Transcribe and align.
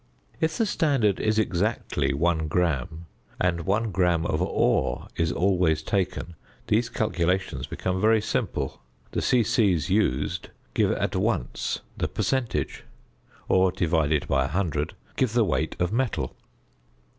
If 0.39 0.57
the 0.57 0.65
standard 0.65 1.19
is 1.19 1.37
exactly 1.37 2.11
1 2.11 2.47
gram, 2.47 3.05
and 3.39 3.61
1 3.67 3.91
gram 3.91 4.25
of 4.25 4.41
ore 4.41 5.07
is 5.15 5.31
always 5.31 5.83
taken, 5.83 6.33
these 6.65 6.89
calculations 6.89 7.67
become 7.67 8.01
very 8.01 8.19
simple. 8.19 8.81
The 9.11 9.21
"c.c." 9.21 9.63
used 9.63 10.49
give 10.73 10.91
at 10.93 11.15
once 11.15 11.81
the 11.99 12.07
percentage, 12.07 12.83
or 13.47 13.71
divided 13.71 14.27
by 14.27 14.41
100 14.45 14.95
give 15.17 15.33
the 15.33 15.45
weight 15.45 15.75
of 15.79 15.93
metal. 15.93 16.35